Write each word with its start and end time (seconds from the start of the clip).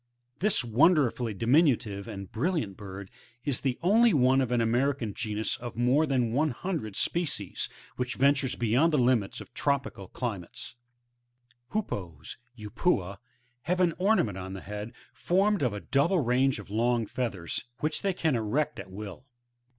This 0.39 0.63
wonderfully 0.63 1.35
diminutive 1.35 2.07
and 2.07 2.31
brilliant 2.31 2.75
bird, 2.75 3.11
is 3.45 3.61
the 3.61 3.77
only 3.83 4.15
one 4.15 4.41
of 4.41 4.49
an 4.51 4.59
American 4.59 5.13
genus, 5.13 5.57
of 5.57 5.75
more 5.75 6.07
than 6.07 6.35
a 6.35 6.53
hundred 6.53 6.95
species, 6.95 7.69
which 7.97 8.15
ventures 8.15 8.55
beyond 8.55 8.91
the 8.91 8.97
limits 8.97 9.39
of 9.41 9.53
tropical 9.53 10.07
climates. 10.07 10.73
8. 11.69 11.73
The 11.73 11.81
HoopoeVf—Upupa,— 12.63 13.17
have 13.69 13.79
an 13.79 13.93
ornament 13.99 14.39
on 14.39 14.53
the 14.53 14.61
head 14.61 14.91
formed 15.13 15.61
of 15.61 15.71
a 15.71 15.79
double 15.81 16.19
range 16.19 16.57
of 16.57 16.71
long 16.71 17.05
feathers, 17.05 17.65
which 17.81 18.01
they 18.01 18.11
can 18.15 18.35
erect 18.35 18.79
at 18.79 18.89
will. 18.89 19.27